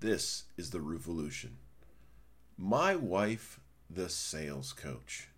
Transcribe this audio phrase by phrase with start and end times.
[0.00, 1.58] This is the revolution.
[2.56, 3.60] My wife,
[3.90, 5.28] the sales coach.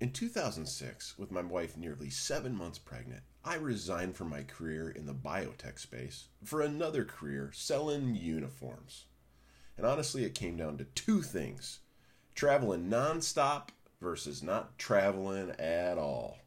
[0.00, 5.04] In 2006, with my wife nearly seven months pregnant, I resigned from my career in
[5.04, 9.04] the biotech space for another career selling uniforms.
[9.76, 11.80] And honestly, it came down to two things
[12.34, 13.68] traveling nonstop
[14.00, 16.38] versus not traveling at all.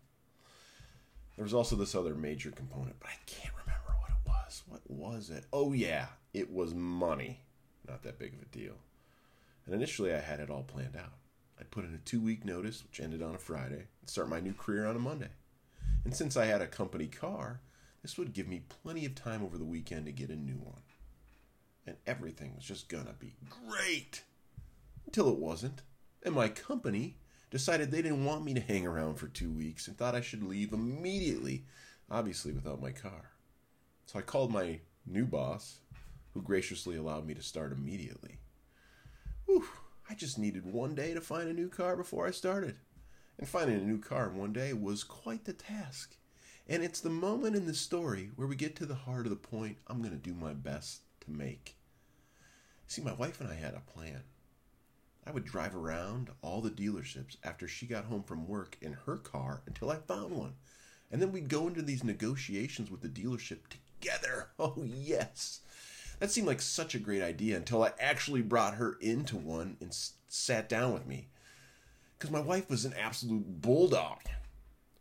[1.36, 3.83] There was also this other major component, but I can't remember
[4.68, 5.30] what was.
[5.30, 5.46] It?
[5.52, 7.42] Oh, yeah, it was money.
[7.88, 8.76] Not that big of a deal.
[9.66, 11.14] And initially, I had it all planned out.
[11.60, 14.40] I'd put in a two week notice, which ended on a Friday, and start my
[14.40, 15.30] new career on a Monday.
[16.04, 17.62] And since I had a company car,
[18.02, 20.82] this would give me plenty of time over the weekend to get a new one.
[21.86, 24.24] And everything was just gonna be great.
[25.06, 25.82] Until it wasn't.
[26.24, 27.18] And my company
[27.52, 30.44] decided they didn't want me to hang around for two weeks and thought I should
[30.44, 31.66] leave immediately,
[32.10, 33.33] obviously without my car.
[34.06, 35.80] So I called my new boss,
[36.34, 38.40] who graciously allowed me to start immediately.
[39.46, 39.68] Whew,
[40.10, 42.76] I just needed one day to find a new car before I started.
[43.38, 46.16] And finding a new car in one day was quite the task.
[46.68, 49.36] And it's the moment in the story where we get to the heart of the
[49.36, 51.76] point I'm going to do my best to make.
[52.88, 54.24] See, my wife and I had a plan.
[55.26, 59.18] I would drive around all the dealerships after she got home from work in her
[59.18, 60.54] car until I found one.
[61.12, 63.60] And then we'd go into these negotiations with the dealership
[64.04, 64.50] together.
[64.60, 65.62] Oh, yes.
[66.20, 69.90] That seemed like such a great idea until I actually brought her into one and
[69.90, 71.28] s- sat down with me.
[72.18, 74.20] Because my wife was an absolute bulldog.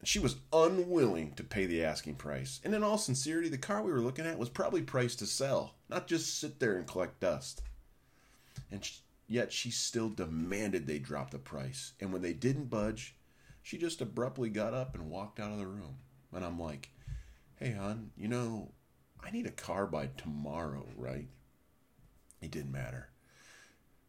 [0.03, 2.61] She was unwilling to pay the asking price.
[2.65, 5.75] And in all sincerity, the car we were looking at was probably priced to sell,
[5.89, 7.63] not just sit there and collect dust.
[8.71, 8.95] And she,
[9.29, 11.93] Yet she still demanded they drop the price.
[12.01, 13.15] And when they didn't budge,
[13.63, 15.97] she just abruptly got up and walked out of the room.
[16.35, 16.91] And I'm like,
[17.57, 18.73] hey, hon, you know,
[19.23, 21.29] I need a car by tomorrow, right?
[22.41, 23.09] It didn't matter.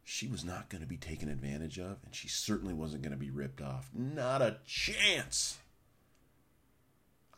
[0.02, 3.18] She was not going to be taken advantage of, and she certainly wasn't going to
[3.18, 3.90] be ripped off.
[3.94, 5.58] Not a chance.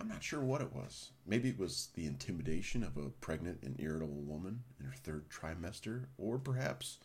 [0.00, 1.10] I'm not sure what it was.
[1.26, 6.06] Maybe it was the intimidation of a pregnant and irritable woman in her third trimester,
[6.18, 6.98] or perhaps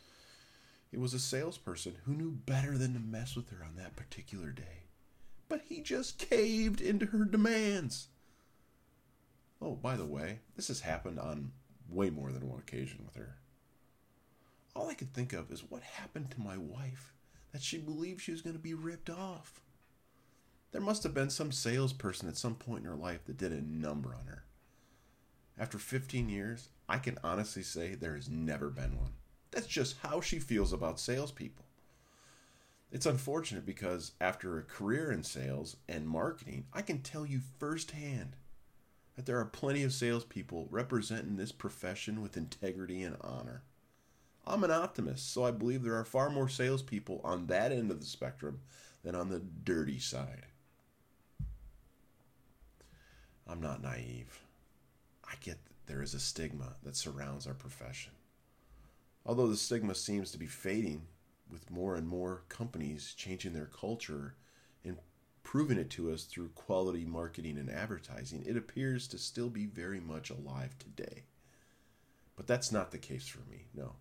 [0.91, 4.49] it was a salesperson who knew better than to mess with her on that particular
[4.49, 4.83] day.
[5.47, 8.07] But he just caved into her demands.
[9.61, 11.51] Oh, by the way, this has happened on
[11.89, 13.37] way more than one occasion with her.
[14.75, 17.13] All I could think of is what happened to my wife
[17.51, 19.61] that she believed she was going to be ripped off.
[20.71, 23.61] There must have been some salesperson at some point in her life that did a
[23.61, 24.45] number on her.
[25.59, 29.11] After 15 years, I can honestly say there has never been one.
[29.51, 31.65] That's just how she feels about salespeople.
[32.89, 38.37] It's unfortunate because after a career in sales and marketing, I can tell you firsthand
[39.21, 43.61] that there are plenty of salespeople representing this profession with integrity and honor.
[44.47, 47.99] I'm an optimist, so I believe there are far more salespeople on that end of
[47.99, 48.61] the spectrum
[49.03, 50.47] than on the dirty side.
[53.47, 54.39] I'm not naive.
[55.23, 58.13] I get that there is a stigma that surrounds our profession.
[59.23, 61.03] Although the stigma seems to be fading
[61.47, 64.33] with more and more companies changing their culture
[65.41, 69.65] and proving it to us through quality marketing and advertising, it appears to still be
[69.65, 71.23] very much alive today.
[72.35, 73.95] But that's not the case for me, no.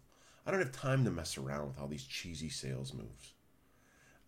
[0.46, 3.34] I don't have time to mess around with all these cheesy sales moves.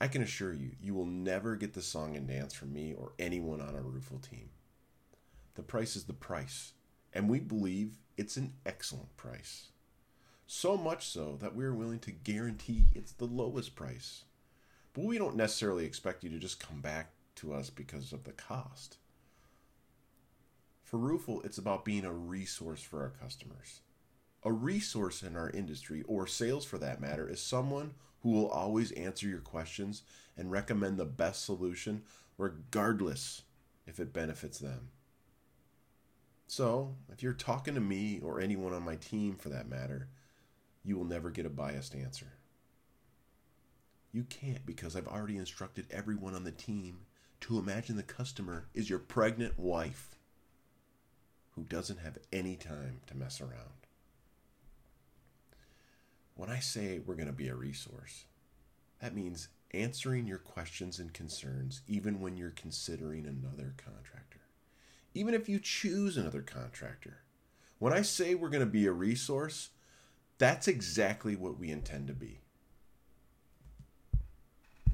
[0.00, 3.12] I can assure you, you will never get the song and dance from me or
[3.18, 4.50] anyone on our Roofle team.
[5.54, 6.72] The price is the price,
[7.12, 9.68] and we believe it's an excellent price.
[10.46, 14.24] So much so that we're willing to guarantee it's the lowest price.
[14.92, 18.32] But we don't necessarily expect you to just come back to us because of the
[18.32, 18.98] cost.
[20.82, 23.80] For Roofle, it's about being a resource for our customers.
[24.44, 28.92] A resource in our industry, or sales for that matter, is someone who will always
[28.92, 30.02] answer your questions
[30.36, 32.02] and recommend the best solution,
[32.36, 33.42] regardless
[33.86, 34.90] if it benefits them.
[36.46, 40.08] So, if you're talking to me or anyone on my team for that matter,
[40.84, 42.34] you will never get a biased answer.
[44.12, 47.06] You can't because I've already instructed everyone on the team
[47.40, 50.16] to imagine the customer is your pregnant wife
[51.52, 53.86] who doesn't have any time to mess around.
[56.34, 58.24] When I say we're going to be a resource,
[59.00, 64.40] that means answering your questions and concerns even when you're considering another contractor.
[65.14, 67.22] Even if you choose another contractor.
[67.78, 69.70] When I say we're going to be a resource,
[70.38, 72.41] that's exactly what we intend to be.